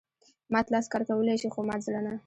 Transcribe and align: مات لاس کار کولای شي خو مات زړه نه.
مات 0.53 0.67
لاس 0.73 0.85
کار 0.91 1.01
کولای 1.09 1.37
شي 1.41 1.49
خو 1.53 1.59
مات 1.69 1.79
زړه 1.87 2.01
نه. 2.07 2.13